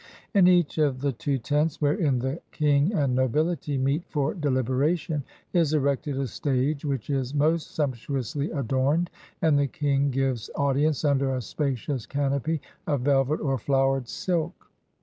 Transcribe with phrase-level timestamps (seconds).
[0.33, 5.75] In each of the two tents wherein the king and nobility meet for deliberation is
[5.75, 9.11] erected a stage, which is most sumptuously adorned,
[9.43, 14.71] and the king gives audience under a spacious canopy of velvet or flowered silk.